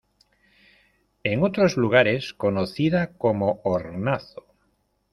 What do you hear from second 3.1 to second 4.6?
como hornazo.